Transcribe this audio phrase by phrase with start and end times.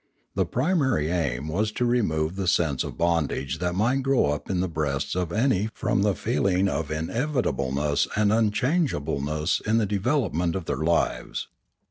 [0.33, 4.59] The primary aim was to remove the sense of bondage that might grow up in
[4.59, 10.65] the breasts of any from the feeling of inevitableness and unchangeableness in the development of
[10.65, 11.49] their lives.